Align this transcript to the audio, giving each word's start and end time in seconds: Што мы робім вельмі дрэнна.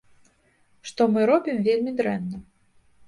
Што 0.91 1.07
мы 1.17 1.27
робім 1.31 1.61
вельмі 1.67 1.91
дрэнна. 2.01 2.37